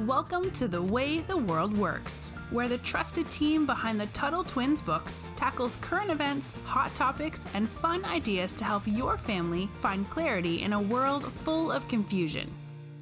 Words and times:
Welcome 0.00 0.50
to 0.50 0.66
The 0.66 0.82
Way 0.82 1.20
the 1.20 1.36
World 1.36 1.78
Works, 1.78 2.32
where 2.50 2.68
the 2.68 2.78
trusted 2.78 3.30
team 3.30 3.64
behind 3.64 4.00
the 4.00 4.06
Tuttle 4.06 4.42
Twins 4.42 4.80
books 4.80 5.30
tackles 5.36 5.76
current 5.76 6.10
events, 6.10 6.56
hot 6.64 6.92
topics, 6.96 7.46
and 7.54 7.68
fun 7.68 8.04
ideas 8.04 8.52
to 8.54 8.64
help 8.64 8.82
your 8.86 9.16
family 9.16 9.68
find 9.78 10.10
clarity 10.10 10.62
in 10.62 10.72
a 10.72 10.80
world 10.80 11.32
full 11.32 11.70
of 11.70 11.86
confusion. 11.86 12.52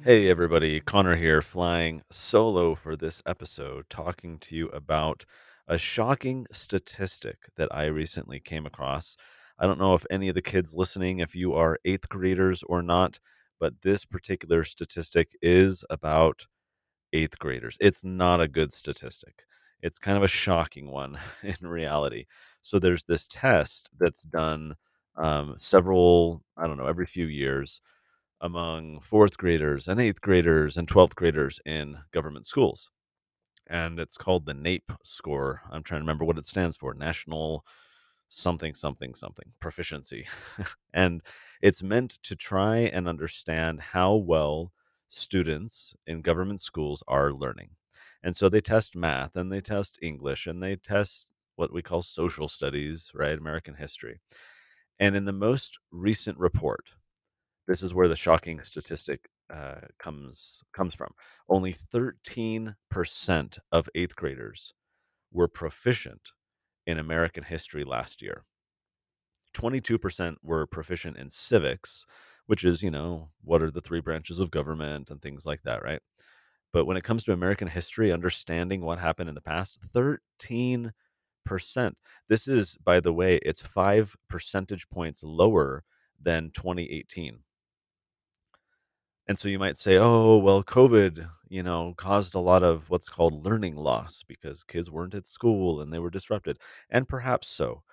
Hey, 0.03 0.29
everybody, 0.29 0.79
Connor 0.81 1.15
here, 1.15 1.41
flying 1.41 2.03
solo 2.11 2.75
for 2.75 2.95
this 2.95 3.23
episode, 3.25 3.89
talking 3.89 4.37
to 4.41 4.55
you 4.55 4.67
about 4.67 5.25
a 5.67 5.79
shocking 5.79 6.45
statistic 6.51 7.37
that 7.55 7.73
I 7.75 7.85
recently 7.85 8.39
came 8.39 8.67
across. 8.67 9.17
I 9.57 9.65
don't 9.65 9.79
know 9.79 9.95
if 9.95 10.05
any 10.11 10.29
of 10.29 10.35
the 10.35 10.43
kids 10.43 10.75
listening, 10.75 11.17
if 11.19 11.33
you 11.33 11.55
are 11.55 11.79
eighth 11.85 12.07
graders 12.07 12.61
or 12.61 12.83
not, 12.83 13.19
but 13.59 13.81
this 13.81 14.05
particular 14.05 14.63
statistic 14.63 15.35
is 15.41 15.83
about 15.89 16.45
eighth 17.13 17.39
graders. 17.39 17.77
It's 17.79 18.03
not 18.03 18.41
a 18.41 18.47
good 18.47 18.73
statistic. 18.73 19.45
It's 19.81 19.99
kind 19.99 20.17
of 20.17 20.23
a 20.23 20.27
shocking 20.27 20.89
one 20.89 21.17
in 21.43 21.67
reality. 21.67 22.25
So 22.61 22.79
there's 22.79 23.05
this 23.05 23.27
test 23.27 23.89
that's 23.99 24.23
done 24.23 24.75
um, 25.15 25.55
several, 25.57 26.43
I 26.57 26.67
don't 26.67 26.77
know, 26.77 26.87
every 26.87 27.05
few 27.05 27.27
years 27.27 27.81
among 28.41 28.99
fourth 28.99 29.37
graders 29.37 29.87
and 29.87 29.99
eighth 30.01 30.21
graders 30.21 30.77
and 30.77 30.87
12th 30.87 31.15
graders 31.15 31.59
in 31.65 31.97
government 32.11 32.45
schools. 32.45 32.91
And 33.67 33.99
it's 33.99 34.17
called 34.17 34.45
the 34.45 34.53
NAEP 34.53 34.97
score. 35.03 35.61
I'm 35.71 35.83
trying 35.83 35.99
to 35.99 36.03
remember 36.03 36.25
what 36.25 36.37
it 36.37 36.45
stands 36.45 36.77
for 36.77 36.93
National 36.93 37.65
something, 38.33 38.73
something, 38.73 39.13
something, 39.13 39.51
proficiency. 39.59 40.27
and 40.93 41.21
it's 41.61 41.83
meant 41.83 42.17
to 42.23 42.35
try 42.35 42.77
and 42.77 43.07
understand 43.07 43.79
how 43.79 44.15
well 44.15 44.71
students 45.13 45.95
in 46.07 46.21
government 46.21 46.59
schools 46.59 47.03
are 47.07 47.33
learning. 47.33 47.71
And 48.23 48.35
so 48.35 48.49
they 48.49 48.61
test 48.61 48.95
math 48.95 49.35
and 49.35 49.51
they 49.51 49.61
test 49.61 49.99
English 50.01 50.47
and 50.47 50.61
they 50.61 50.75
test 50.77 51.27
what 51.55 51.73
we 51.73 51.81
call 51.81 52.01
social 52.01 52.47
studies, 52.47 53.11
right? 53.13 53.37
American 53.37 53.75
history. 53.75 54.19
And 54.99 55.15
in 55.15 55.25
the 55.25 55.33
most 55.33 55.77
recent 55.91 56.37
report, 56.37 56.85
this 57.67 57.83
is 57.83 57.93
where 57.93 58.07
the 58.07 58.15
shocking 58.15 58.61
statistic 58.63 59.29
uh, 59.53 59.81
comes 59.99 60.61
comes 60.73 60.95
from. 60.95 61.11
Only 61.49 61.73
13% 61.73 62.73
of 63.71 63.89
eighth 63.95 64.15
graders 64.15 64.73
were 65.31 65.47
proficient 65.47 66.31
in 66.85 66.99
American 66.99 67.43
history 67.43 67.83
last 67.83 68.21
year. 68.21 68.43
22% 69.53 70.35
were 70.41 70.65
proficient 70.65 71.17
in 71.17 71.29
civics, 71.29 72.05
which 72.47 72.63
is, 72.65 72.81
you 72.83 72.91
know, 72.91 73.29
what 73.43 73.63
are 73.63 73.71
the 73.71 73.81
three 73.81 74.01
branches 74.01 74.39
of 74.39 74.51
government 74.51 75.09
and 75.11 75.21
things 75.21 75.45
like 75.45 75.61
that, 75.63 75.83
right? 75.83 76.01
But 76.73 76.85
when 76.85 76.97
it 76.97 77.03
comes 77.03 77.23
to 77.25 77.33
American 77.33 77.67
history, 77.67 78.11
understanding 78.11 78.81
what 78.81 78.99
happened 78.99 79.29
in 79.29 79.35
the 79.35 79.41
past, 79.41 79.79
13%. 79.81 80.91
This 82.29 82.47
is, 82.47 82.77
by 82.77 82.99
the 82.99 83.13
way, 83.13 83.37
it's 83.37 83.61
five 83.61 84.15
percentage 84.29 84.89
points 84.89 85.23
lower 85.23 85.83
than 86.21 86.51
2018. 86.51 87.39
And 89.27 89.37
so 89.37 89.47
you 89.47 89.59
might 89.59 89.77
say, 89.77 89.97
oh, 89.97 90.37
well, 90.37 90.63
COVID, 90.63 91.29
you 91.49 91.63
know, 91.63 91.93
caused 91.97 92.35
a 92.35 92.39
lot 92.39 92.63
of 92.63 92.89
what's 92.89 93.07
called 93.09 93.45
learning 93.45 93.75
loss 93.75 94.23
because 94.23 94.63
kids 94.63 94.91
weren't 94.91 95.13
at 95.15 95.25
school 95.27 95.81
and 95.81 95.93
they 95.93 95.99
were 95.99 96.09
disrupted. 96.09 96.57
And 96.89 97.07
perhaps 97.07 97.47
so. 97.49 97.83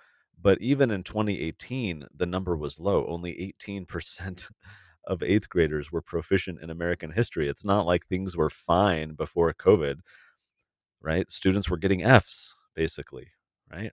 But 0.41 0.61
even 0.61 0.91
in 0.91 1.03
2018, 1.03 2.07
the 2.15 2.25
number 2.25 2.55
was 2.57 2.79
low. 2.79 3.05
Only 3.07 3.33
18% 3.41 4.49
of 5.05 5.23
eighth 5.23 5.49
graders 5.49 5.91
were 5.91 6.01
proficient 6.01 6.61
in 6.61 6.69
American 6.69 7.11
history. 7.11 7.47
It's 7.49 7.65
not 7.65 7.85
like 7.85 8.05
things 8.07 8.35
were 8.37 8.49
fine 8.49 9.13
before 9.13 9.53
COVID, 9.53 9.99
right? 11.01 11.29
Students 11.31 11.69
were 11.69 11.77
getting 11.77 12.03
F's, 12.03 12.55
basically, 12.75 13.27
right? 13.71 13.91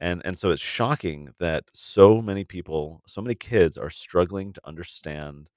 And, 0.00 0.20
and 0.24 0.38
so 0.38 0.50
it's 0.50 0.62
shocking 0.62 1.30
that 1.38 1.64
so 1.72 2.20
many 2.20 2.44
people, 2.44 3.02
so 3.06 3.22
many 3.22 3.34
kids 3.34 3.76
are 3.78 3.90
struggling 3.90 4.52
to 4.52 4.60
understand 4.66 5.48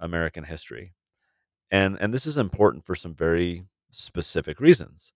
American 0.00 0.44
history. 0.44 0.94
And 1.70 1.98
and 2.00 2.14
this 2.14 2.26
is 2.26 2.38
important 2.38 2.86
for 2.86 2.94
some 2.94 3.14
very 3.14 3.66
specific 3.90 4.60
reasons. 4.60 5.12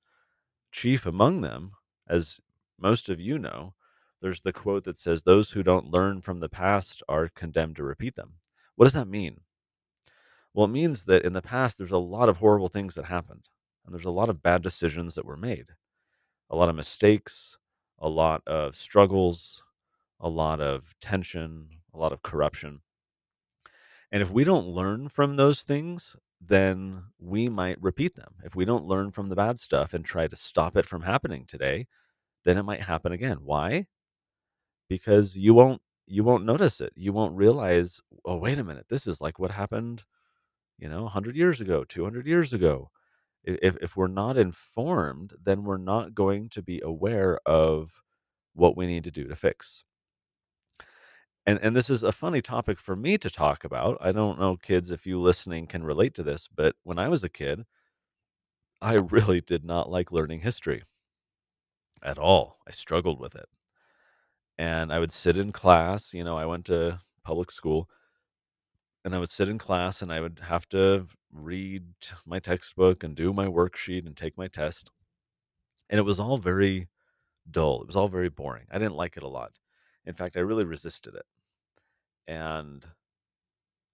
Chief 0.72 1.06
among 1.06 1.42
them, 1.42 1.72
as 2.08 2.40
most 2.78 3.08
of 3.10 3.20
you 3.20 3.38
know, 3.38 3.74
there's 4.20 4.42
the 4.42 4.52
quote 4.52 4.84
that 4.84 4.98
says 4.98 5.22
those 5.22 5.50
who 5.50 5.62
don't 5.62 5.90
learn 5.90 6.20
from 6.20 6.40
the 6.40 6.48
past 6.48 7.02
are 7.08 7.28
condemned 7.28 7.76
to 7.76 7.84
repeat 7.84 8.16
them. 8.16 8.34
What 8.76 8.84
does 8.84 8.92
that 8.94 9.08
mean? 9.08 9.40
Well, 10.54 10.66
it 10.66 10.70
means 10.70 11.04
that 11.04 11.24
in 11.24 11.32
the 11.32 11.42
past 11.42 11.78
there's 11.78 11.90
a 11.90 11.98
lot 11.98 12.28
of 12.28 12.38
horrible 12.38 12.68
things 12.68 12.94
that 12.94 13.04
happened 13.04 13.48
and 13.84 13.94
there's 13.94 14.04
a 14.04 14.10
lot 14.10 14.28
of 14.28 14.42
bad 14.42 14.62
decisions 14.62 15.14
that 15.14 15.24
were 15.24 15.36
made. 15.36 15.66
A 16.50 16.56
lot 16.56 16.68
of 16.68 16.74
mistakes, 16.76 17.58
a 17.98 18.08
lot 18.08 18.42
of 18.46 18.76
struggles, 18.76 19.62
a 20.20 20.28
lot 20.28 20.60
of 20.60 20.94
tension, 21.00 21.68
a 21.94 21.98
lot 21.98 22.12
of 22.12 22.22
corruption. 22.22 22.80
And 24.12 24.22
if 24.22 24.30
we 24.30 24.44
don't 24.44 24.66
learn 24.66 25.08
from 25.08 25.36
those 25.36 25.62
things, 25.62 26.16
then 26.40 27.04
we 27.18 27.48
might 27.48 27.80
repeat 27.80 28.16
them. 28.16 28.34
If 28.44 28.56
we 28.56 28.64
don't 28.64 28.86
learn 28.86 29.12
from 29.12 29.28
the 29.28 29.36
bad 29.36 29.58
stuff 29.58 29.94
and 29.94 30.04
try 30.04 30.26
to 30.26 30.36
stop 30.36 30.76
it 30.76 30.86
from 30.86 31.02
happening 31.02 31.44
today, 31.46 31.86
then 32.44 32.56
it 32.56 32.64
might 32.64 32.82
happen 32.82 33.12
again. 33.12 33.38
Why? 33.42 33.86
Because 34.90 35.38
you 35.38 35.54
won't 35.54 35.82
you 36.08 36.24
won't 36.24 36.44
notice 36.46 36.82
it. 36.82 36.92
You 36.96 37.14
won't 37.14 37.36
realize, 37.36 38.02
"Oh, 38.26 38.36
wait 38.38 38.58
a 38.58 38.64
minute. 38.64 38.88
This 38.90 39.08
is 39.08 39.22
like 39.22 39.40
what 39.40 39.52
happened, 39.52 40.04
you 40.78 40.88
know, 40.88 41.04
100 41.04 41.36
years 41.36 41.60
ago, 41.60 41.84
200 41.84 42.26
years 42.26 42.52
ago." 42.52 42.90
If 43.44 43.76
if 43.82 43.96
we're 43.96 44.08
not 44.08 44.36
informed, 44.38 45.34
then 45.42 45.64
we're 45.64 45.78
not 45.78 46.14
going 46.14 46.50
to 46.50 46.62
be 46.62 46.80
aware 46.82 47.40
of 47.46 48.02
what 48.54 48.76
we 48.76 48.86
need 48.88 49.04
to 49.04 49.12
do 49.12 49.28
to 49.28 49.36
fix 49.36 49.84
and 51.46 51.58
and 51.62 51.74
this 51.74 51.90
is 51.90 52.02
a 52.02 52.12
funny 52.12 52.40
topic 52.40 52.78
for 52.78 52.96
me 52.96 53.18
to 53.18 53.30
talk 53.30 53.64
about. 53.64 53.96
I 54.00 54.12
don't 54.12 54.38
know 54.38 54.56
kids 54.56 54.90
if 54.90 55.06
you 55.06 55.20
listening 55.20 55.66
can 55.66 55.82
relate 55.84 56.14
to 56.14 56.22
this, 56.22 56.48
but 56.48 56.76
when 56.84 56.98
I 56.98 57.08
was 57.08 57.24
a 57.24 57.28
kid, 57.28 57.64
I 58.82 58.92
really 59.10 59.40
did 59.40 59.64
not 59.64 59.88
like 59.88 60.12
learning 60.12 60.40
history 60.40 60.82
at 62.02 62.18
all. 62.18 62.58
I 62.66 62.72
struggled 62.72 63.18
with 63.20 63.34
it. 63.34 63.48
And 64.60 64.92
I 64.92 65.00
would 65.00 65.10
sit 65.12 65.36
in 65.38 65.50
class, 65.52 66.14
you 66.14 66.22
know, 66.22 66.38
I 66.38 66.46
went 66.46 66.66
to 66.66 67.00
public 67.24 67.50
school 67.50 67.90
and 69.04 69.14
I 69.14 69.18
would 69.18 69.30
sit 69.30 69.48
in 69.48 69.58
class 69.58 70.02
and 70.02 70.12
I 70.12 70.20
would 70.20 70.40
have 70.44 70.68
to 70.70 71.06
read 71.32 71.84
my 72.26 72.38
textbook 72.38 73.02
and 73.04 73.14
do 73.14 73.32
my 73.32 73.46
worksheet 73.46 74.06
and 74.06 74.16
take 74.16 74.36
my 74.36 74.48
test. 74.48 74.90
And 75.90 75.98
it 75.98 76.04
was 76.04 76.18
all 76.20 76.38
very 76.38 76.88
dull. 77.50 77.82
It 77.82 77.88
was 77.88 77.96
all 77.96 78.08
very 78.08 78.30
boring. 78.30 78.66
I 78.70 78.78
didn't 78.78 78.96
like 78.96 79.16
it 79.16 79.22
a 79.24 79.28
lot. 79.28 79.52
In 80.06 80.14
fact, 80.14 80.36
I 80.36 80.40
really 80.40 80.64
resisted 80.66 81.14
it. 81.16 81.26
And 82.26 82.86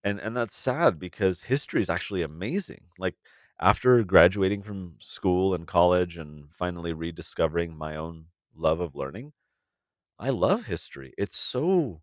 and 0.05 0.21
and 0.21 0.37
that's 0.37 0.57
sad 0.57 0.99
because 0.99 1.43
history 1.43 1.81
is 1.81 1.91
actually 1.91 2.23
amazing 2.23 2.85
like 2.99 3.17
after 3.61 4.03
graduating 4.05 4.63
from 4.63 4.95
school 4.99 5.55
and 5.55 5.67
college 5.67 6.17
and 6.19 6.51
finally 6.53 6.93
rediscovering 6.93 7.77
my 7.77 7.97
own 7.97 8.27
love 8.55 8.81
of 8.81 8.95
learning 8.95 9.33
i 10.19 10.31
love 10.31 10.67
history 10.67 11.13
it's 11.19 11.37
so 11.37 12.01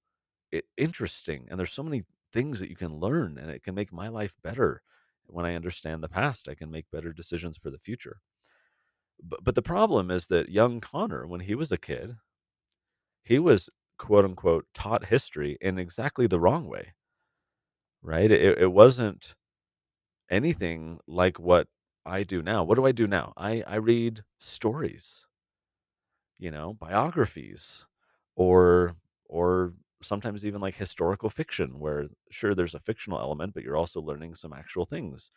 interesting 0.77 1.47
and 1.49 1.59
there's 1.59 1.73
so 1.73 1.83
many 1.83 2.03
things 2.33 2.59
that 2.59 2.69
you 2.69 2.75
can 2.75 2.97
learn 2.99 3.37
and 3.37 3.49
it 3.51 3.63
can 3.63 3.75
make 3.75 3.91
my 3.93 4.07
life 4.07 4.35
better 4.43 4.81
when 5.27 5.45
i 5.45 5.55
understand 5.55 6.03
the 6.03 6.09
past 6.09 6.47
i 6.49 6.55
can 6.55 6.71
make 6.71 6.89
better 6.91 7.13
decisions 7.13 7.57
for 7.57 7.69
the 7.71 7.77
future 7.79 8.21
but, 9.23 9.43
but 9.43 9.55
the 9.55 9.61
problem 9.63 10.11
is 10.11 10.27
that 10.27 10.49
young 10.49 10.79
connor 10.79 11.25
when 11.25 11.41
he 11.41 11.55
was 11.55 11.71
a 11.71 11.77
kid 11.77 12.17
he 13.23 13.37
was 13.37 13.69
quote 13.97 14.23
unquote 14.23 14.65
taught 14.73 15.07
history 15.07 15.57
in 15.59 15.77
exactly 15.77 16.25
the 16.25 16.39
wrong 16.39 16.67
way 16.67 16.93
right? 18.01 18.29
It, 18.31 18.57
it 18.59 18.71
wasn't 18.71 19.35
anything 20.29 20.99
like 21.07 21.39
what 21.39 21.67
I 22.05 22.23
do 22.23 22.41
now. 22.41 22.63
What 22.63 22.75
do 22.75 22.85
I 22.85 22.91
do 22.93 23.07
now? 23.07 23.33
I, 23.37 23.63
I 23.67 23.75
read 23.77 24.23
stories, 24.39 25.25
you 26.37 26.51
know, 26.51 26.73
biographies, 26.75 27.85
or 28.35 28.95
or 29.25 29.73
sometimes 30.01 30.45
even 30.45 30.61
like 30.61 30.75
historical 30.75 31.29
fiction, 31.29 31.79
where 31.79 32.07
sure 32.31 32.53
there's 32.55 32.75
a 32.75 32.79
fictional 32.79 33.19
element, 33.19 33.53
but 33.53 33.63
you're 33.63 33.77
also 33.77 34.01
learning 34.01 34.35
some 34.35 34.53
actual 34.53 34.85
things. 34.85 35.29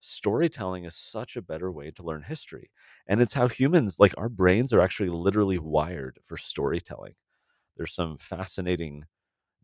Storytelling 0.00 0.84
is 0.84 0.94
such 0.96 1.36
a 1.36 1.42
better 1.42 1.70
way 1.72 1.90
to 1.92 2.02
learn 2.02 2.22
history. 2.22 2.70
And 3.06 3.20
it's 3.20 3.34
how 3.34 3.48
humans, 3.48 4.00
like 4.00 4.14
our 4.18 4.28
brains, 4.28 4.72
are 4.72 4.80
actually 4.80 5.10
literally 5.10 5.58
wired 5.58 6.18
for 6.24 6.36
storytelling. 6.36 7.14
There's 7.76 7.94
some 7.94 8.16
fascinating 8.18 9.04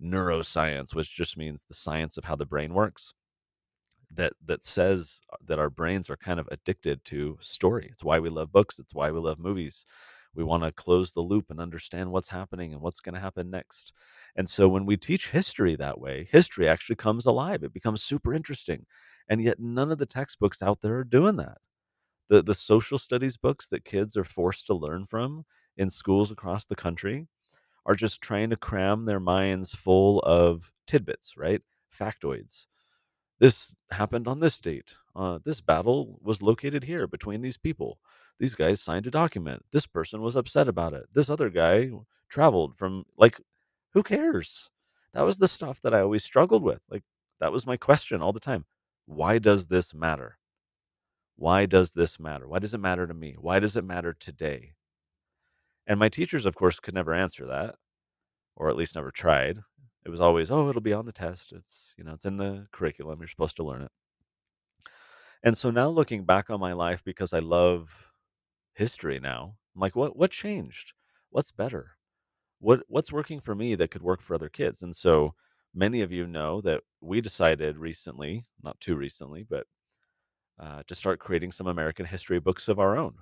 neuroscience, 0.03 0.95
which 0.95 1.15
just 1.17 1.37
means 1.39 1.65
the 1.65 1.75
science 1.75 2.17
of 2.19 2.25
how 2.25 2.37
the 2.37 2.47
brain 2.47 2.75
works 2.75 3.15
that 4.11 4.33
that 4.45 4.63
says 4.65 5.21
that 5.47 5.59
our 5.59 5.71
brains 5.71 6.09
are 6.09 6.17
kind 6.17 6.41
of 6.41 6.49
addicted 6.51 7.05
to 7.05 7.37
story. 7.41 7.89
It's 7.93 8.05
why 8.05 8.19
we 8.19 8.31
love 8.31 8.53
books. 8.53 8.79
It's 8.79 8.95
why 8.95 9.11
we 9.11 9.21
love 9.21 9.39
movies. 9.39 9.85
We 10.39 10.45
want 10.45 10.63
to 10.63 10.73
close 10.73 11.13
the 11.13 11.21
loop 11.21 11.51
and 11.51 11.61
understand 11.61 12.13
what's 12.13 12.31
happening 12.31 12.73
and 12.73 12.81
what's 12.81 13.01
going 13.01 13.17
to 13.17 13.21
happen 13.21 13.51
next. 13.51 13.93
And 14.37 14.49
so 14.49 14.69
when 14.69 14.87
we 14.87 14.97
teach 14.97 15.33
history 15.33 15.77
that 15.77 16.01
way, 16.01 16.29
history 16.31 16.69
actually 16.69 16.97
comes 16.97 17.27
alive. 17.27 17.65
It 17.65 17.75
becomes 17.75 18.05
super 18.05 18.33
interesting. 18.33 18.87
And 19.29 19.43
yet 19.43 19.61
none 19.61 19.93
of 19.93 19.99
the 19.99 20.07
textbooks 20.07 20.63
out 20.63 20.81
there 20.81 20.99
are 20.99 21.05
doing 21.05 21.37
that. 21.39 21.59
The 22.29 22.43
the 22.43 22.55
social 22.55 22.99
studies 22.99 23.37
books 23.37 23.69
that 23.69 23.85
kids 23.85 24.17
are 24.17 24.25
forced 24.25 24.67
to 24.69 24.75
learn 24.75 25.07
from 25.07 25.45
in 25.77 25.91
schools 25.91 26.31
across 26.31 26.67
the 26.67 26.77
country 26.77 27.27
are 27.87 27.97
just 27.97 28.23
trying 28.23 28.51
to 28.51 28.57
cram 28.57 29.07
their 29.07 29.21
minds 29.21 29.73
full 29.75 30.21
of 30.21 30.73
tidbits, 30.87 31.37
right? 31.37 31.63
Factoids. 31.93 32.67
This 33.41 33.75
happened 33.91 34.29
on 34.29 34.41
this 34.41 34.59
date. 34.61 34.95
Uh, 35.19 35.41
this 35.45 35.61
battle 35.61 36.21
was 36.23 36.43
located 36.43 36.85
here 36.85 37.09
between 37.09 37.43
these 37.43 37.59
people. 37.59 37.99
These 38.39 38.55
guys 38.55 38.81
signed 38.81 39.09
a 39.09 39.11
document. 39.11 39.65
This 39.73 39.85
person 39.85 40.23
was 40.23 40.37
upset 40.37 40.69
about 40.69 40.93
it. 40.93 41.07
This 41.13 41.29
other 41.29 41.51
guy 41.51 41.91
traveled 42.29 42.77
from, 42.77 43.05
like, 43.17 43.41
who 43.95 44.05
cares? 44.05 44.71
That 45.15 45.23
was 45.23 45.39
the 45.39 45.49
stuff 45.49 45.81
that 45.81 45.93
I 45.93 46.03
always 46.03 46.23
struggled 46.23 46.63
with. 46.63 46.81
Like, 46.89 47.03
that 47.41 47.51
was 47.51 47.67
my 47.67 47.77
question 47.77 48.23
all 48.23 48.33
the 48.33 48.39
time. 48.39 48.65
Why 49.07 49.41
does 49.41 49.67
this 49.67 49.93
matter? 49.93 50.39
Why 51.35 51.67
does 51.67 51.93
this 51.93 52.21
matter? 52.21 52.47
Why 52.47 52.61
does 52.61 52.75
it 52.75 52.79
matter 52.79 53.07
to 53.07 53.15
me? 53.15 53.35
Why 53.41 53.59
does 53.59 53.77
it 53.77 53.85
matter 53.85 54.13
today? 54.13 54.75
And 55.85 55.99
my 55.99 56.09
teachers, 56.09 56.47
of 56.47 56.55
course, 56.55 56.79
could 56.79 56.95
never 56.95 57.13
answer 57.13 57.45
that, 57.47 57.75
or 58.55 58.69
at 58.69 58.77
least 58.77 58.95
never 58.95 59.11
tried. 59.11 59.59
It 60.05 60.11
was 60.11 60.21
always, 60.21 60.49
oh, 60.49 60.69
it'll 60.69 60.81
be 60.81 60.93
on 60.93 61.07
the 61.07 61.13
test. 61.13 61.53
It's, 61.53 61.93
you 61.99 62.05
know, 62.05 62.13
it's 62.13 62.25
in 62.25 62.37
the 62.37 62.69
curriculum. 62.71 63.19
You're 63.19 63.27
supposed 63.27 63.57
to 63.57 63.65
learn 63.65 63.83
it. 63.83 63.91
And 65.43 65.57
so 65.57 65.71
now 65.71 65.89
looking 65.89 66.25
back 66.25 66.51
on 66.51 66.61
my 66.61 66.73
life 66.73 67.05
because 67.05 67.33
I 67.33 67.39
love 67.39 68.11
history 68.75 69.21
now, 69.21 69.57
I'm 69.75 69.81
like, 69.81 69.97
what 69.97 70.17
what 70.17 70.31
changed? 70.31 70.93
What's 71.31 71.53
better? 71.53 71.93
What 72.61 72.81
what's 72.89 73.13
working 73.13 73.41
for 73.41 73.55
me 73.55 73.75
that 73.77 73.91
could 73.91 74.03
work 74.03 74.21
for 74.23 74.35
other 74.35 74.49
kids? 74.49 74.83
And 74.83 74.95
so 74.95 75.35
many 75.75 76.01
of 76.01 76.13
you 76.13 76.27
know 76.27 76.61
that 76.63 76.83
we 77.01 77.21
decided 77.21 77.79
recently, 77.79 78.47
not 78.63 78.81
too 78.81 78.97
recently, 78.97 79.47
but 79.49 79.67
uh, 80.59 80.83
to 80.89 80.95
start 80.95 81.21
creating 81.21 81.53
some 81.53 81.69
American 81.69 82.07
history 82.07 82.41
books 82.41 82.69
of 82.69 82.81
our 82.81 82.97
own. 82.97 83.15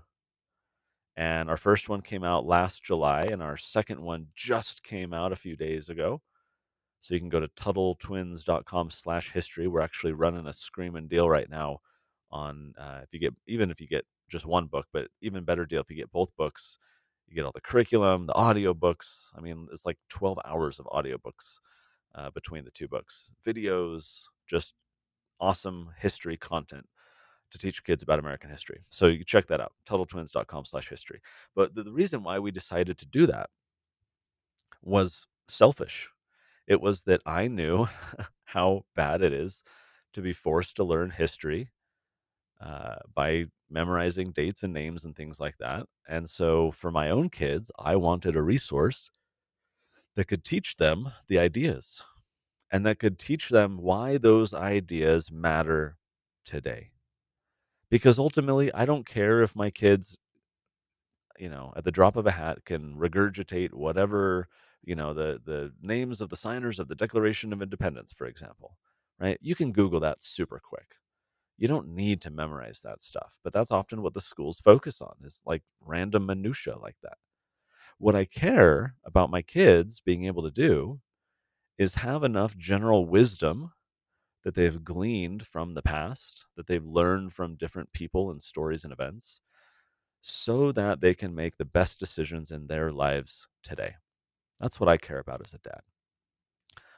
And 1.17 1.51
our 1.51 1.57
first 1.57 1.89
one 1.89 2.03
came 2.03 2.25
out 2.25 2.47
last 2.47 2.83
July, 2.85 3.23
and 3.23 3.43
our 3.43 3.57
second 3.57 4.01
one 4.01 4.29
just 4.35 4.83
came 4.83 5.13
out 5.13 5.33
a 5.33 5.37
few 5.37 5.57
days 5.57 5.89
ago. 5.89 6.23
So 7.01 7.15
you 7.15 7.21
can 7.21 7.29
go 7.29 7.41
to 7.41 7.49
TuttleTwins.com 7.49 8.91
slash 8.91 9.33
history. 9.33 9.67
We're 9.69 9.81
actually 9.81 10.13
running 10.13 10.47
a 10.47 10.53
screaming 10.53 11.09
deal 11.09 11.29
right 11.29 11.49
now 11.49 11.81
on 12.31 12.75
uh, 12.79 13.01
if 13.03 13.13
you 13.13 13.21
get 13.21 13.35
even 13.47 13.71
if 13.71 13.81
you 13.81 13.87
get 13.87 14.05
just 14.29 14.47
one 14.47 14.67
book, 14.67 14.87
but 14.93 15.09
even 15.21 15.45
better 15.45 15.67
deal 15.67 15.81
if 15.81 15.91
you 15.91 15.97
get 15.97 16.13
both 16.13 16.35
books. 16.37 16.79
You 17.29 17.35
get 17.35 17.45
all 17.45 17.53
the 17.53 17.61
curriculum, 17.61 18.27
the 18.27 18.35
audio 18.35 18.73
books. 18.73 19.33
I 19.37 19.41
mean, 19.41 19.67
it's 19.73 19.85
like 19.85 19.99
12 20.11 20.39
hours 20.45 20.79
of 20.79 20.87
audiobooks 20.87 21.59
uh, 22.15 22.31
between 22.31 22.65
the 22.65 22.71
two 22.71 22.87
books, 22.87 23.33
videos, 23.45 24.23
just 24.47 24.75
awesome 25.41 25.91
history 25.99 26.37
content 26.37 26.87
to 27.51 27.59
teach 27.59 27.85
kids 27.85 28.03
about 28.03 28.19
American 28.19 28.51
history. 28.51 28.81
So 28.91 29.07
you 29.07 29.25
check 29.25 29.47
that 29.47 29.61
out, 29.61 29.73
TuttleTwins.com 29.89 30.65
slash 30.65 30.89
history. 30.89 31.21
But 31.55 31.75
the, 31.75 31.85
the 31.85 31.93
reason 31.93 32.23
why 32.23 32.39
we 32.39 32.51
decided 32.51 32.99
to 32.99 33.07
do 33.07 33.27
that 33.27 33.51
was 34.83 35.27
selfish. 35.49 36.09
It 36.67 36.81
was 36.81 37.05
that 37.05 37.23
I 37.27 37.49
knew 37.49 37.87
how 38.45 38.85
bad 38.95 39.23
it 39.23 39.33
is 39.33 39.63
to 40.15 40.21
be 40.21 40.33
forced 40.33 40.77
to 40.77 40.85
learn 40.85 41.11
history 41.11 41.71
uh, 42.61 42.97
by 43.15 43.47
memorizing 43.71 44.31
dates 44.31 44.63
and 44.63 44.73
names 44.73 45.05
and 45.05 45.15
things 45.17 45.41
like 45.41 45.57
that. 45.59 45.87
And 46.09 46.29
so 46.29 46.71
for 46.71 46.91
my 46.91 47.11
own 47.11 47.29
kids, 47.31 47.71
I 47.79 47.97
wanted 47.97 48.37
a 48.37 48.43
resource 48.43 49.11
that 50.15 50.27
could 50.27 50.45
teach 50.45 50.77
them 50.77 51.13
the 51.29 51.39
ideas 51.39 52.03
and 52.71 52.85
that 52.87 52.99
could 52.99 53.19
teach 53.19 53.49
them 53.49 53.79
why 53.79 54.19
those 54.19 54.55
ideas 54.55 55.31
matter 55.31 55.97
today. 56.45 56.91
Because 57.91 58.19
ultimately, 58.19 58.73
I 58.75 58.85
don't 58.85 59.07
care 59.07 59.43
if 59.43 59.55
my 59.55 59.71
kids, 59.71 60.17
you 61.39 61.49
know, 61.49 61.73
at 61.77 61.85
the 61.85 61.93
drop 61.93 62.17
of 62.17 62.27
a 62.27 62.33
hat 62.33 62.65
can 62.65 62.97
regurgitate 62.97 63.73
whatever, 63.73 64.49
you 64.83 64.97
know, 64.97 65.15
the 65.15 65.41
the 65.45 65.73
names 65.81 66.21
of 66.21 66.29
the 66.29 66.37
signers 66.37 66.79
of 66.79 66.89
the 66.89 66.95
Declaration 66.97 67.53
of 67.53 67.63
Independence, 67.63 68.13
for 68.13 68.27
example, 68.27 68.77
right? 69.21 69.39
You 69.41 69.55
can 69.55 69.73
Google 69.73 70.01
that 70.01 70.23
super 70.23 70.61
quick 70.63 70.97
you 71.59 71.69
don't 71.69 71.89
need 71.89 72.21
to 72.23 72.31
memorize 72.31 72.81
that 72.83 73.03
stuff 73.03 73.39
but 73.45 73.53
that's 73.53 73.71
often 73.71 74.03
what 74.03 74.15
the 74.15 74.21
schools 74.21 74.61
focus 74.61 75.01
on 75.01 75.15
is 75.25 75.43
like 75.47 75.63
random 75.81 76.27
minutia 76.27 76.77
like 76.79 76.97
that. 77.03 77.19
What 77.99 78.15
i 78.17 78.25
care 78.25 78.95
about 79.05 79.31
my 79.31 79.43
kids 79.43 80.01
being 80.01 80.25
able 80.27 80.43
to 80.43 80.51
do 80.51 81.01
is 81.79 81.95
have 81.97 82.25
enough 82.25 82.57
general 82.57 83.07
wisdom 83.07 83.73
that 84.45 84.55
they've 84.55 84.85
gleaned 84.85 85.47
from 85.47 85.75
the 85.75 85.83
past 85.83 86.47
that 86.57 86.67
they've 86.67 86.85
learned 86.87 87.33
from 87.33 87.57
different 87.57 87.93
people 87.93 88.31
and 88.31 88.41
stories 88.43 88.85
and 88.85 88.93
events 88.93 89.41
so 90.23 90.73
that 90.73 91.01
they 91.01 91.15
can 91.15 91.35
make 91.35 91.57
the 91.57 91.65
best 91.65 91.99
decisions 92.01 92.51
in 92.51 92.67
their 92.67 92.93
lives 92.93 93.49
today. 93.63 93.95
That's 94.61 94.81
what 94.81 94.89
i 94.89 94.97
care 94.99 95.19
about 95.21 95.43
as 95.45 95.55
a 95.55 95.59
dad 95.59 95.81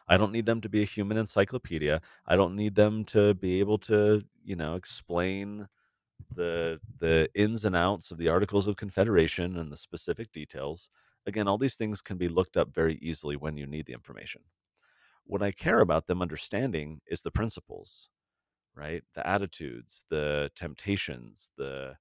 I 0.09 0.17
don't 0.17 0.33
need 0.33 0.47
them 0.47 0.61
to 0.63 0.69
be 0.69 0.83
a 0.83 0.87
human 0.87 1.17
encyclopedia. 1.19 2.01
I 2.27 2.37
don't 2.37 2.57
need 2.57 2.75
them 2.75 3.05
to 3.07 3.35
be 3.35 3.61
able 3.61 3.79
to, 3.79 4.25
you 4.45 4.57
know, 4.57 4.75
explain 4.75 5.69
the 6.35 6.81
the 6.99 7.29
ins 7.35 7.65
and 7.65 7.77
outs 7.77 8.11
of 8.11 8.19
the 8.19 8.29
Articles 8.29 8.69
of 8.69 8.77
Confederation 8.77 9.59
and 9.59 9.73
the 9.73 9.77
specific 9.77 10.33
details. 10.33 10.91
Again, 11.27 11.49
all 11.49 11.59
these 11.59 11.77
things 11.77 12.03
can 12.03 12.19
be 12.19 12.29
looked 12.29 12.57
up 12.57 12.75
very 12.75 12.97
easily 12.97 13.37
when 13.37 13.57
you 13.57 13.67
need 13.67 13.87
the 13.87 13.93
information. 13.95 14.43
What 15.25 15.43
I 15.43 15.53
care 15.53 15.81
about 15.81 16.07
them 16.07 16.23
understanding 16.23 17.01
is 17.07 17.23
the 17.23 17.31
principles, 17.31 18.09
right? 18.75 19.05
The 19.15 19.27
attitudes, 19.27 20.07
the 20.11 20.51
temptations, 20.57 21.53
the 21.57 21.97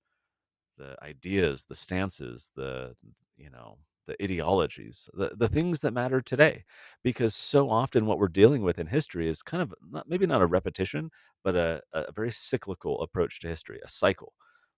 the 0.78 0.96
ideas, 1.04 1.66
the 1.66 1.76
stances, 1.76 2.52
the 2.56 2.96
you 3.38 3.50
know, 3.50 3.80
the 4.08 4.22
ideologies, 4.24 5.10
the, 5.14 5.32
the 5.36 5.48
things 5.48 5.82
that 5.82 5.94
matter 5.94 6.22
today. 6.22 6.64
Because 7.04 7.36
so 7.36 7.70
often 7.70 8.06
what 8.06 8.18
we're 8.18 8.28
dealing 8.28 8.64
with 8.64 8.80
in 8.80 8.88
history 8.88 9.30
is 9.30 9.44
kind 9.44 9.62
of 9.62 9.74
not, 9.92 10.10
maybe 10.10 10.26
not 10.26 10.42
a 10.42 10.48
repetition, 10.48 11.12
but 11.44 11.56
a, 11.56 11.82
a 11.94 12.12
very 12.12 12.32
cyclical 12.32 13.02
approach 13.02 13.40
to 13.42 13.48
history, 13.48 13.80
a 13.84 13.90
cycle, 13.90 14.34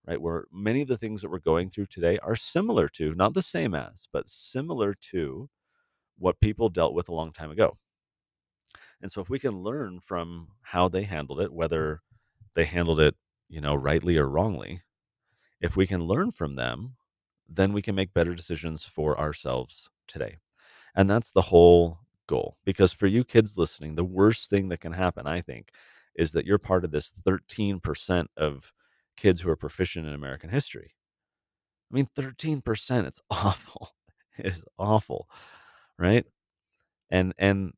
right? 0.08 0.20
Where 0.22 0.46
many 0.52 0.82
of 0.82 0.88
the 0.88 0.98
things 0.98 1.22
that 1.22 1.30
we're 1.30 1.40
going 1.40 1.70
through 1.70 1.88
today 1.88 2.18
are 2.20 2.36
similar 2.36 2.88
to, 2.90 3.16
not 3.16 3.34
the 3.34 3.42
same 3.42 3.74
as, 3.74 4.08
but 4.12 4.30
similar 4.30 4.94
to 5.12 5.50
what 6.18 6.42
people 6.42 6.70
dealt 6.70 6.94
with 6.94 7.08
a 7.08 7.16
long 7.16 7.32
time 7.32 7.52
ago. 7.52 7.78
And 9.02 9.10
so 9.10 9.22
if 9.22 9.30
we 9.30 9.40
can 9.40 9.60
learn 9.64 10.00
from 10.02 10.50
how 10.62 10.90
they 10.90 11.04
handled 11.04 11.40
it, 11.40 11.54
whether 11.54 12.02
they 12.56 12.66
handled 12.66 13.00
it, 13.00 13.16
you 13.48 13.62
know, 13.62 13.74
rightly 13.74 14.18
or 14.18 14.28
wrongly, 14.28 14.82
if 15.62 15.78
we 15.78 15.88
can 15.88 16.04
learn 16.04 16.32
from 16.32 16.56
them, 16.56 16.96
then 17.50 17.74
we 17.74 17.82
can 17.82 17.96
make 17.96 18.14
better 18.14 18.36
decisions 18.36 18.86
for 18.86 19.20
ourselves 19.20 19.90
today. 20.08 20.38
And 20.96 21.10
that's 21.10 21.32
the 21.32 21.42
whole 21.42 22.00
goal. 22.28 22.58
Because 22.66 22.94
for 22.94 23.08
you 23.08 23.24
kids 23.24 23.58
listening, 23.58 23.96
the 23.96 24.06
worst 24.06 24.50
thing 24.50 24.70
that 24.70 24.82
can 24.82 24.94
happen, 24.94 25.28
I 25.28 25.42
think, 25.42 25.70
is 26.16 26.32
that 26.34 26.46
you're 26.46 26.60
part 26.60 26.86
of 26.86 26.92
this 26.92 27.12
13% 27.12 28.28
of 28.38 28.74
kids 29.18 29.42
who 29.42 29.50
are 29.50 29.56
proficient 29.56 30.08
in 30.08 30.14
American 30.14 30.50
history. 30.50 30.94
I 31.92 31.96
mean, 31.96 32.08
13%, 32.16 33.06
it's 33.06 33.22
awful. 33.32 33.92
It 34.38 34.48
is 34.48 34.64
awful. 34.78 35.28
Right. 35.98 36.26
And, 37.12 37.34
and 37.38 37.74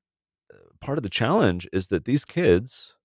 uh, 0.53 0.57
part 0.81 0.99
of 0.99 1.03
the 1.03 1.09
challenge 1.09 1.67
is 1.73 1.89
that 1.89 2.05
these 2.05 2.25
kids 2.25 2.95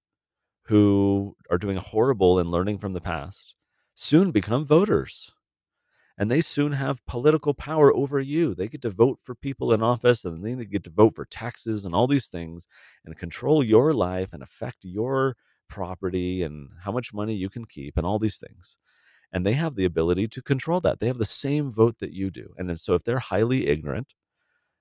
who 0.64 1.37
are 1.50 1.58
doing 1.58 1.76
horrible 1.78 2.38
in 2.38 2.50
learning 2.50 2.78
from 2.78 2.92
the 2.92 3.00
past 3.00 3.54
soon 3.94 4.30
become 4.32 4.64
voters 4.66 5.32
and 6.18 6.30
they 6.30 6.40
soon 6.40 6.73
have 6.73 7.04
political 7.06 7.54
power 7.54 7.94
over 7.94 8.20
you. 8.20 8.54
They 8.54 8.68
get 8.68 8.82
to 8.82 8.90
vote 8.90 9.20
for 9.23 9.35
people 9.35 9.73
in 9.73 9.82
office 9.82 10.25
and 10.25 10.42
they 10.44 10.64
get 10.64 10.85
to 10.85 10.90
vote 10.90 11.14
for 11.14 11.26
taxes 11.26 11.85
and 11.85 11.94
all 11.94 12.06
these 12.06 12.28
things 12.28 12.66
and 13.04 13.16
control 13.16 13.62
your 13.62 13.92
life 13.92 14.32
and 14.32 14.42
affect 14.42 14.78
your 14.82 15.37
property 15.68 16.42
and 16.42 16.70
how 16.85 16.92
much 16.92 17.12
money 17.12 17.35
you 17.35 17.50
can 17.50 17.64
keep 17.66 17.96
and 17.99 18.06
all 18.06 18.18
these 18.18 18.38
things. 18.38 18.78
And 19.32 19.46
they 19.46 19.54
have 19.54 19.76
the 19.76 19.85
ability 19.85 20.28
to 20.28 20.42
control 20.42 20.80
that. 20.82 21.00
They 21.00 21.08
have 21.08 21.18
the 21.18 21.25
same 21.25 21.70
vote 21.70 21.99
that 22.00 22.12
you 22.12 22.30
do. 22.30 22.54
And 22.58 22.78
so 22.80 22.94
if 22.94 23.04
they're 23.04 23.18
highly 23.18 23.68
ignorant 23.68 24.14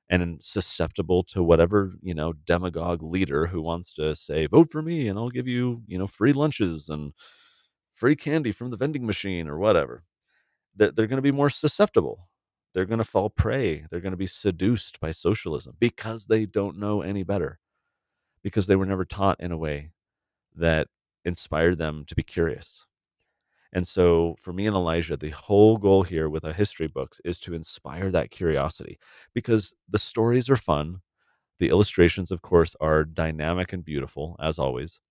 and 0.09 0.41
susceptible 0.43 1.23
to 1.23 1.43
whatever, 1.43 1.95
you 2.01 2.13
know, 2.13 2.33
demagogue 2.33 3.03
leader 3.03 3.47
who 3.47 3.61
wants 3.61 3.91
to 3.93 4.15
say, 4.15 4.47
vote 4.47 4.71
for 4.71 4.81
me 4.81 5.07
and 5.07 5.17
I'll 5.19 5.29
give 5.29 5.47
you, 5.47 5.83
you 5.87 5.97
know, 5.97 6.07
free 6.07 6.33
lunches 6.33 6.89
and 6.89 7.13
free 7.93 8.15
candy 8.15 8.51
from 8.51 8.71
the 8.71 8.77
vending 8.77 9.05
machine 9.05 9.47
or 9.47 9.57
whatever 9.57 10.03
that 10.75 10.95
they're 10.95 11.07
going 11.07 11.17
to 11.17 11.21
be 11.21 11.31
more 11.31 11.49
susceptible. 11.49 12.29
They're 12.73 12.85
going 12.85 12.99
to 12.99 13.03
fall 13.03 13.29
prey. 13.29 13.85
They're 13.89 14.01
going 14.01 14.11
to 14.11 14.17
be 14.17 14.25
seduced 14.25 14.99
by 14.99 15.11
socialism 15.11 15.75
because 15.79 16.27
they 16.27 16.45
don't 16.45 16.77
know 16.77 17.01
any 17.01 17.23
better, 17.23 17.59
because 18.43 18.67
they 18.67 18.75
were 18.75 18.85
never 18.85 19.05
taught 19.05 19.39
in 19.39 19.51
a 19.51 19.57
way 19.57 19.91
that 20.55 20.87
inspired 21.23 21.77
them 21.77 22.03
to 22.07 22.15
be 22.15 22.23
curious. 22.23 22.85
And 23.73 23.85
so, 23.85 24.35
for 24.39 24.53
me 24.53 24.67
and 24.67 24.75
Elijah, 24.75 25.17
the 25.17 25.31
whole 25.31 25.77
goal 25.77 26.03
here 26.03 26.29
with 26.29 26.45
our 26.45 26.53
history 26.53 26.87
books 26.87 27.19
is 27.25 27.39
to 27.41 27.53
inspire 27.53 28.09
that 28.11 28.31
curiosity 28.31 28.97
because 29.33 29.75
the 29.89 29.99
stories 29.99 30.49
are 30.49 30.55
fun. 30.55 31.01
The 31.59 31.69
illustrations, 31.69 32.31
of 32.31 32.41
course, 32.41 32.75
are 32.79 33.03
dynamic 33.03 33.73
and 33.73 33.83
beautiful, 33.83 34.37
as 34.39 34.59
always. 34.59 35.01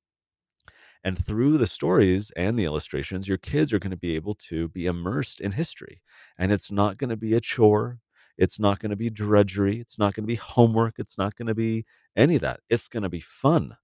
And 1.04 1.22
through 1.22 1.58
the 1.58 1.66
stories 1.66 2.32
and 2.34 2.58
the 2.58 2.64
illustrations, 2.64 3.28
your 3.28 3.38
kids 3.38 3.72
are 3.72 3.78
going 3.78 3.90
to 3.90 3.96
be 3.96 4.16
able 4.16 4.34
to 4.36 4.68
be 4.68 4.86
immersed 4.86 5.40
in 5.40 5.52
history. 5.52 6.00
And 6.38 6.50
it's 6.50 6.72
not 6.72 6.96
going 6.96 7.10
to 7.10 7.16
be 7.16 7.34
a 7.34 7.40
chore. 7.40 8.00
It's 8.38 8.58
not 8.58 8.80
going 8.80 8.90
to 8.90 8.96
be 8.96 9.10
drudgery. 9.10 9.78
It's 9.78 9.98
not 9.98 10.14
going 10.14 10.24
to 10.24 10.28
be 10.28 10.36
homework. 10.36 10.94
It's 10.98 11.18
not 11.18 11.36
going 11.36 11.48
to 11.48 11.54
be 11.54 11.84
any 12.16 12.36
of 12.36 12.40
that. 12.40 12.60
It's 12.70 12.88
going 12.88 13.02
to 13.04 13.08
be 13.10 13.20
fun 13.20 13.76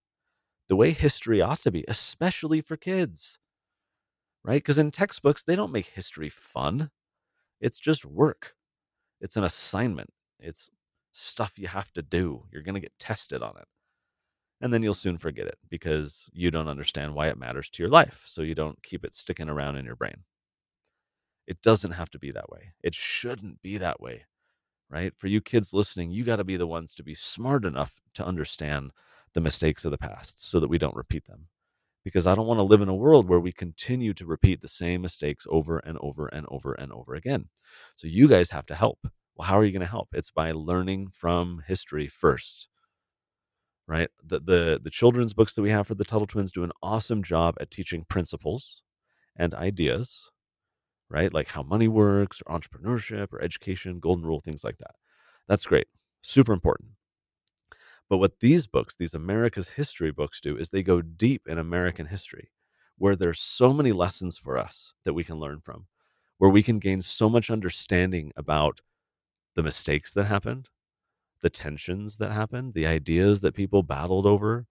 the 0.71 0.77
way 0.77 0.93
history 0.93 1.43
ought 1.43 1.61
to 1.61 1.71
be, 1.73 1.85
especially 1.89 2.61
for 2.61 2.77
kids, 2.77 3.41
right? 4.45 4.63
Because 4.63 4.79
in 4.79 4.93
textbooks, 4.93 5.43
they 5.43 5.57
don't 5.57 5.73
make 5.73 5.87
history 5.87 6.29
fun. 6.29 6.91
It's 7.61 7.79
just 7.81 8.07
work, 8.07 8.55
it's 9.21 9.37
an 9.37 9.43
assignment, 9.45 10.11
it's 10.39 10.71
stuff 11.13 11.59
you 11.59 11.67
have 11.67 11.93
to 11.95 12.03
do. 12.03 12.45
You're 12.53 12.63
going 12.63 12.77
to 12.77 12.81
get 12.81 12.99
tested 13.01 13.43
on 13.43 13.57
it. 13.59 13.67
And 14.61 14.73
then 14.73 14.83
you'll 14.83 14.95
soon 14.95 15.17
forget 15.17 15.47
it 15.47 15.59
because 15.71 16.29
you 16.33 16.51
don't 16.51 16.69
understand 16.69 17.15
why 17.15 17.29
it 17.29 17.39
matters 17.39 17.71
to 17.71 17.83
your 17.83 17.91
life. 17.91 18.25
So 18.27 18.43
you 18.43 18.55
don't 18.55 18.83
keep 18.83 19.05
it 19.05 19.15
sticking 19.15 19.49
around 19.49 19.77
in 19.77 19.87
your 19.87 19.97
brain. 19.97 20.25
It 21.47 21.63
doesn't 21.63 21.93
have 21.93 22.11
to 22.11 22.19
be 22.19 22.31
that 22.33 22.51
way. 22.51 22.75
It 22.83 22.95
shouldn't 22.95 23.63
be 23.63 23.79
that 23.79 24.01
way, 24.01 24.27
right? 24.91 25.13
For 25.17 25.27
you 25.27 25.41
kids 25.41 25.73
listening, 25.73 26.11
you 26.11 26.25
got 26.25 26.37
to 26.37 26.45
be 26.45 26.57
the 26.57 26.67
ones 26.67 26.95
to 26.95 27.03
be 27.03 27.15
smart 27.15 27.65
enough 27.65 28.01
to 28.15 28.25
understand 28.25 28.93
the 29.33 29.41
mistakes 29.41 29.85
of 29.85 29.91
the 29.91 29.99
past 29.99 30.45
so 30.45 30.61
that 30.61 30.69
we 30.69 30.79
don't 30.79 30.95
repeat 30.95 31.25
them. 31.27 31.49
Because 32.05 32.27
I 32.27 32.35
don't 32.35 32.47
want 32.47 32.59
to 32.59 32.65
live 32.65 32.81
in 32.81 32.89
a 32.89 32.95
world 32.95 33.29
where 33.29 33.41
we 33.41 33.53
continue 33.53 34.15
to 34.15 34.27
repeat 34.27 34.61
the 34.61 34.69
same 34.69 35.03
mistakes 35.03 35.47
over 35.51 35.79
and 35.79 35.99
over 36.01 36.29
and 36.29 36.47
over 36.49 36.73
and 36.75 36.93
over 36.93 37.15
again. 37.15 37.49
So 37.97 38.07
you 38.07 38.29
guys 38.29 38.51
have 38.51 38.67
to 38.67 38.75
help. 38.75 38.99
Well, 39.35 39.49
how 39.49 39.59
are 39.59 39.65
you 39.65 39.73
going 39.73 39.81
to 39.81 39.87
help? 39.87 40.09
It's 40.13 40.31
by 40.31 40.53
learning 40.53 41.09
from 41.13 41.63
history 41.67 42.09
first. 42.09 42.69
Right? 43.91 44.09
The, 44.25 44.39
the 44.39 44.81
the 44.85 44.91
children's 44.91 45.35
books 45.35 45.55
that 45.55 45.63
we 45.63 45.71
have 45.71 45.87
for 45.89 45.97
the 45.97 46.05
Tuttle 46.05 46.29
Twins 46.29 46.53
do 46.53 46.63
an 46.63 46.73
awesome 46.81 47.25
job 47.25 47.57
at 47.61 47.73
teaching 47.73 48.07
principles 48.09 48.85
and 49.37 49.53
ideas, 49.53 50.31
right? 51.11 51.35
Like 51.35 51.49
how 51.49 51.65
money 51.65 51.89
works 51.89 52.43
or 52.47 52.59
entrepreneurship 52.59 53.33
or 53.33 53.43
education, 53.43 54.01
golden 54.01 54.25
rule, 54.25 54.41
things 54.41 54.65
like 54.65 54.79
that. 54.79 54.95
That's 55.49 55.67
great. 55.67 55.89
Super 56.23 56.53
important. 56.53 56.91
But 58.09 58.19
what 58.19 58.41
these 58.41 58.67
books, 58.67 58.97
these 58.97 59.15
America's 59.15 59.71
history 59.71 60.13
books, 60.13 60.41
do 60.41 60.57
is 60.57 60.71
they 60.71 60.83
go 60.83 61.03
deep 61.03 61.49
in 61.49 61.59
American 61.59 62.07
history, 62.07 62.51
where 62.99 63.17
there's 63.17 63.41
so 63.41 63.73
many 63.73 63.93
lessons 63.93 64.37
for 64.39 64.59
us 64.59 64.95
that 65.05 65.15
we 65.15 65.25
can 65.25 65.39
learn 65.41 65.61
from, 65.61 65.87
where 66.39 66.51
we 66.51 66.63
can 66.63 66.79
gain 66.79 67.03
so 67.03 67.29
much 67.31 67.51
understanding 67.51 68.33
about 68.37 68.81
the 69.57 69.63
mistakes 69.63 70.13
that 70.15 70.27
happened, 70.27 70.69
the 71.43 71.51
tensions 71.51 72.19
that 72.19 72.33
happened, 72.33 72.75
the 72.75 72.87
ideas 72.87 73.41
that 73.43 73.55
people 73.55 73.83
battled 73.83 74.27
over, 74.27 74.67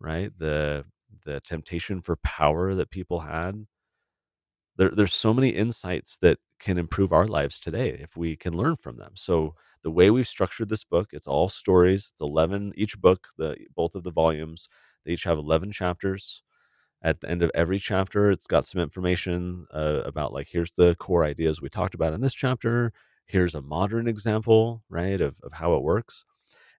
right? 0.00 0.32
The 0.38 0.84
the 1.24 1.40
temptation 1.40 2.02
for 2.02 2.16
power 2.18 2.74
that 2.74 2.90
people 2.90 3.20
had. 3.20 3.66
There, 4.76 4.90
there's 4.90 5.14
so 5.14 5.34
many 5.34 5.50
insights 5.50 6.18
that 6.18 6.38
can 6.58 6.78
improve 6.78 7.12
our 7.12 7.26
lives 7.26 7.58
today 7.58 7.90
if 8.00 8.16
we 8.16 8.36
can 8.36 8.56
learn 8.56 8.76
from 8.76 8.96
them. 8.96 9.12
So 9.14 9.54
the 9.82 9.90
way 9.90 10.10
we've 10.10 10.28
structured 10.28 10.68
this 10.68 10.84
book, 10.84 11.10
it's 11.12 11.26
all 11.26 11.48
stories. 11.48 12.08
It's 12.12 12.20
11 12.20 12.72
each 12.76 12.98
book, 13.00 13.28
the 13.36 13.56
both 13.76 13.94
of 13.94 14.04
the 14.04 14.10
volumes. 14.10 14.68
They 15.04 15.12
each 15.12 15.24
have 15.24 15.38
11 15.38 15.72
chapters. 15.72 16.42
At 17.02 17.20
the 17.20 17.30
end 17.30 17.42
of 17.42 17.50
every 17.54 17.78
chapter, 17.78 18.30
it's 18.30 18.46
got 18.46 18.66
some 18.66 18.80
information 18.82 19.66
uh, 19.74 20.02
about 20.06 20.32
like 20.32 20.48
here's 20.50 20.72
the 20.74 20.96
core 20.96 21.24
ideas 21.24 21.62
we 21.62 21.68
talked 21.70 21.94
about 21.94 22.14
in 22.14 22.20
this 22.22 22.34
chapter. 22.34 22.92
Here's 23.30 23.54
a 23.54 23.62
modern 23.62 24.08
example, 24.08 24.82
right, 24.88 25.20
of, 25.20 25.38
of 25.42 25.52
how 25.52 25.74
it 25.74 25.82
works. 25.82 26.24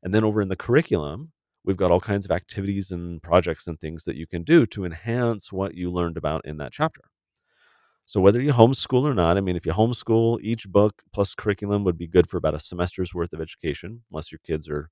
And 0.04 0.14
then 0.14 0.24
over 0.24 0.42
in 0.42 0.50
the 0.50 0.56
curriculum, 0.56 1.32
we've 1.66 1.78
got 1.78 1.92
all 1.92 2.00
kinds 2.00 2.26
of 2.26 2.32
activities 2.32 2.92
and 2.92 3.22
projects 3.24 3.68
and 3.68 3.80
things 3.80 4.04
that 4.06 4.18
you 4.18 4.28
can 4.28 4.44
do 4.44 4.66
to 4.68 4.86
enhance 4.86 5.52
what 5.54 5.76
you 5.76 5.92
learned 5.92 6.18
about 6.18 6.46
in 6.46 6.58
that 6.58 6.74
chapter. 6.74 7.02
So 8.06 8.20
whether 8.20 8.42
you 8.42 8.52
homeschool 8.52 9.04
or 9.04 9.14
not, 9.14 9.38
I 9.38 9.42
mean, 9.42 9.56
if 9.56 9.66
you 9.66 9.72
homeschool, 9.72 10.40
each 10.42 10.68
book 10.68 11.02
plus 11.14 11.34
curriculum 11.34 11.84
would 11.86 11.98
be 11.98 12.08
good 12.08 12.30
for 12.30 12.38
about 12.38 12.56
a 12.56 12.60
semester's 12.60 13.14
worth 13.14 13.34
of 13.34 13.42
education, 13.42 14.04
unless 14.12 14.32
your 14.32 14.40
kids 14.46 14.68
are, 14.70 14.90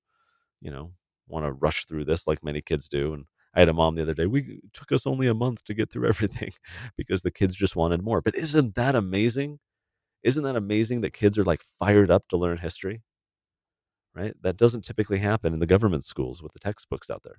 you 0.60 0.70
know, 0.70 0.92
want 1.28 1.46
to 1.46 1.52
rush 1.52 1.86
through 1.86 2.06
this 2.06 2.26
like 2.28 2.44
many 2.44 2.62
kids 2.62 2.88
do. 2.88 3.14
And 3.14 3.26
I 3.54 3.60
had 3.60 3.68
a 3.70 3.74
mom 3.74 3.96
the 3.96 4.02
other 4.02 4.14
day. 4.14 4.26
We 4.26 4.60
took 4.72 4.92
us 4.92 5.06
only 5.06 5.28
a 5.28 5.34
month 5.34 5.64
to 5.64 5.74
get 5.74 5.90
through 5.90 6.08
everything 6.08 6.52
because 6.96 7.22
the 7.22 7.32
kids 7.32 7.56
just 7.56 7.76
wanted 7.76 8.02
more. 8.02 8.22
But 8.22 8.36
isn't 8.36 8.74
that 8.76 8.94
amazing? 8.94 9.60
Isn't 10.22 10.44
that 10.44 10.56
amazing 10.56 11.02
that 11.02 11.12
kids 11.12 11.38
are 11.38 11.44
like 11.44 11.62
fired 11.62 12.10
up 12.10 12.28
to 12.28 12.36
learn 12.36 12.58
history? 12.58 13.02
Right? 14.14 14.34
That 14.42 14.56
doesn't 14.56 14.84
typically 14.84 15.18
happen 15.18 15.52
in 15.54 15.60
the 15.60 15.66
government 15.66 16.04
schools 16.04 16.42
with 16.42 16.52
the 16.52 16.58
textbooks 16.58 17.10
out 17.10 17.22
there. 17.22 17.38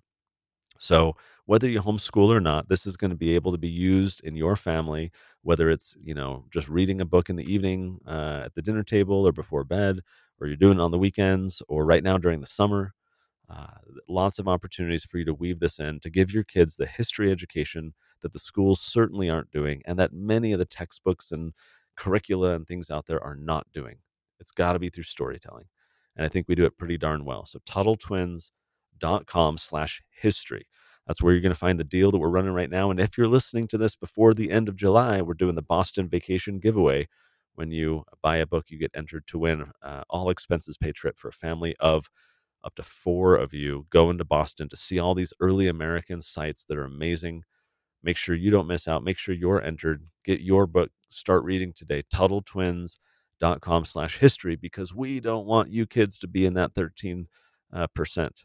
So 0.80 1.16
whether 1.46 1.70
you 1.70 1.82
homeschool 1.82 2.30
or 2.30 2.42
not, 2.42 2.70
this 2.70 2.86
is 2.86 2.98
going 2.98 3.12
to 3.12 3.18
be 3.18 3.36
able 3.36 3.52
to 3.52 3.58
be 3.58 3.70
used 3.70 4.22
in 4.24 4.36
your 4.36 4.56
family, 4.56 5.12
whether 5.44 5.70
it's 5.70 5.96
you 6.04 6.14
know 6.16 6.46
just 6.52 6.70
reading 6.70 7.02
a 7.02 7.06
book 7.06 7.30
in 7.30 7.36
the 7.38 7.52
evening 7.52 8.00
uh, 8.08 8.44
at 8.46 8.56
the 8.56 8.62
dinner 8.64 8.84
table 8.84 9.28
or 9.28 9.32
before 9.34 9.64
bed, 9.64 10.02
or 10.40 10.48
you're 10.48 10.58
doing 10.58 10.80
it 10.80 10.84
on 10.84 10.92
the 10.92 11.00
weekends, 11.00 11.62
or 11.70 11.86
right 11.86 12.04
now 12.04 12.18
during 12.18 12.42
the 12.42 12.48
summer. 12.48 12.94
Uh, 13.50 13.68
lots 14.10 14.40
of 14.40 14.48
opportunities 14.48 15.04
for 15.06 15.18
you 15.20 15.26
to 15.26 15.34
weave 15.34 15.60
this 15.60 15.80
in 15.80 16.00
to 16.00 16.10
give 16.10 16.34
your 16.34 16.44
kids 16.44 16.76
the 16.78 16.86
history 16.86 17.32
education 17.32 17.94
that 18.22 18.32
the 18.34 18.40
schools 18.40 18.82
certainly 18.82 19.30
aren't 19.30 19.52
doing, 19.52 19.82
and 19.86 20.00
that 20.00 20.14
many 20.14 20.54
of 20.54 20.60
the 20.60 20.66
textbooks 20.66 21.32
and 21.32 21.54
curricula 22.02 22.56
and 22.56 22.66
things 22.66 22.90
out 22.90 23.06
there 23.06 23.24
are 23.24 23.36
not 23.36 23.68
doing. 23.72 23.98
It's 24.40 24.52
got 24.52 24.74
to 24.74 24.80
be 24.80 24.90
through 24.90 25.04
storytelling, 25.04 25.66
and 26.16 26.26
I 26.26 26.30
think 26.30 26.48
we 26.48 26.56
do 26.56 26.66
it 26.66 26.78
pretty 26.78 26.98
darn 26.98 27.26
well. 27.26 27.46
So 27.46 27.60
Tuttle 27.66 27.96
Twins 27.96 28.52
com 29.26 29.58
slash 29.58 30.02
history. 30.10 30.68
That's 31.08 31.22
where 31.22 31.34
you're 31.34 31.42
going 31.42 31.54
to 31.54 31.60
find 31.60 31.80
the 31.80 31.84
deal 31.84 32.12
that 32.12 32.20
we're 32.20 32.30
running 32.30 32.54
right 32.54 32.70
now. 32.70 32.92
And 32.92 33.00
if 33.00 33.18
you're 33.18 33.28
listening 33.28 33.68
to 33.70 33.78
this 33.78 33.96
before 33.96 34.34
the 34.34 34.52
end 34.52 34.70
of 34.70 34.76
July, 34.76 35.22
we're 35.22 35.34
doing 35.34 35.56
the 35.56 35.62
Boston 35.62 36.08
Vacation 36.08 36.60
Giveaway. 36.60 37.08
When 37.56 37.72
you 37.72 38.04
buy 38.22 38.38
a 38.38 38.48
book, 38.48 38.66
you 38.70 38.80
get 38.80 38.92
entered 38.96 39.28
to 39.28 39.40
win 39.40 39.72
uh, 39.84 40.04
all 40.10 40.30
expenses 40.30 40.78
paid 40.78 40.96
trip 40.96 41.20
for 41.20 41.28
a 41.28 41.34
family 41.34 41.76
of 41.80 42.10
up 42.64 42.76
to 42.76 42.84
four 42.84 43.36
of 43.36 43.54
you 43.54 43.88
going 43.90 44.18
to 44.20 44.26
Boston 44.26 44.70
to 44.70 44.78
see 44.78 45.00
all 45.00 45.16
these 45.16 45.34
early 45.40 45.68
American 45.68 46.22
sites 46.22 46.66
that 46.66 46.78
are 46.78 46.86
amazing. 46.86 47.44
Make 48.04 48.18
sure 48.18 48.36
you 48.36 48.52
don't 48.52 48.68
miss 48.68 48.88
out. 48.88 49.04
Make 49.04 49.18
sure 49.18 49.36
you're 49.36 49.62
entered. 49.62 50.06
Get 50.24 50.42
your 50.42 50.68
book. 50.68 50.90
Start 51.10 51.44
reading 51.44 51.74
today. 51.74 52.04
TuttleTwins.com 52.14 53.86
slash 53.86 54.18
history 54.18 54.56
because 54.56 54.94
we 54.94 55.20
don't 55.20 55.46
want 55.46 55.70
you 55.70 55.86
kids 55.86 56.18
to 56.20 56.28
be 56.28 56.46
in 56.46 56.54
that 56.56 56.74
13 56.74 57.28
uh, 57.74 57.88
percent 57.96 58.44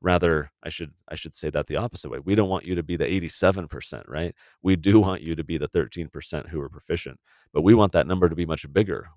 rather 0.00 0.50
i 0.62 0.68
should 0.68 0.92
i 1.08 1.14
should 1.14 1.34
say 1.34 1.50
that 1.50 1.66
the 1.66 1.76
opposite 1.76 2.08
way 2.08 2.18
we 2.24 2.34
don't 2.34 2.48
want 2.48 2.64
you 2.64 2.74
to 2.74 2.82
be 2.82 2.96
the 2.96 3.04
87% 3.04 4.08
right 4.08 4.34
we 4.62 4.76
do 4.76 4.98
want 5.00 5.20
you 5.20 5.34
to 5.34 5.44
be 5.44 5.58
the 5.58 5.68
13% 5.68 6.48
who 6.48 6.60
are 6.60 6.68
proficient 6.68 7.18
but 7.52 7.62
we 7.62 7.74
want 7.74 7.92
that 7.92 8.06
number 8.06 8.28
to 8.28 8.34
be 8.34 8.46
much 8.46 8.70
bigger 8.72 9.08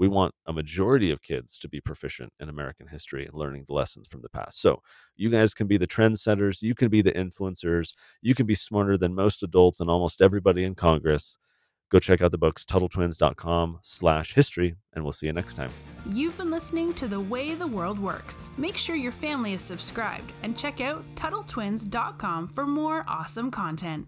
we 0.00 0.08
want 0.08 0.34
a 0.46 0.52
majority 0.52 1.12
of 1.12 1.22
kids 1.22 1.58
to 1.58 1.68
be 1.68 1.80
proficient 1.80 2.32
in 2.40 2.48
american 2.48 2.88
history 2.88 3.24
and 3.24 3.34
learning 3.34 3.64
the 3.68 3.74
lessons 3.74 4.08
from 4.08 4.22
the 4.22 4.28
past. 4.30 4.60
So 4.60 4.82
you 5.16 5.30
guys 5.30 5.54
can 5.54 5.68
be 5.68 5.76
the 5.76 5.86
trendsetters 5.86 6.62
you 6.62 6.74
can 6.74 6.88
be 6.88 7.02
the 7.02 7.12
influencers 7.12 7.92
you 8.22 8.34
can 8.34 8.46
be 8.46 8.56
smarter 8.56 8.96
than 8.96 9.14
most 9.14 9.44
adults 9.44 9.78
and 9.78 9.88
almost 9.88 10.22
everybody 10.22 10.64
in 10.64 10.74
congress. 10.74 11.38
Go 11.90 11.98
check 11.98 12.22
out 12.22 12.30
the 12.30 12.38
books 12.38 12.64
tuttletwins.com 12.64 13.80
slash 13.82 14.34
history 14.34 14.74
and 14.94 15.04
we'll 15.04 15.12
see 15.12 15.26
you 15.26 15.32
next 15.32 15.54
time. 15.54 15.70
You've 16.06 16.38
been 16.38 16.50
listening 16.50 16.94
to 16.94 17.06
the 17.06 17.20
way 17.20 17.54
the 17.54 17.66
world 17.66 17.98
works. 17.98 18.48
Make 18.56 18.76
sure 18.76 18.96
your 18.96 19.12
family 19.12 19.52
is 19.52 19.62
subscribed 19.62 20.32
and 20.42 20.56
check 20.56 20.80
out 20.80 21.04
tuttletwins.com 21.16 22.48
for 22.48 22.66
more 22.66 23.04
awesome 23.06 23.50
content 23.50 24.06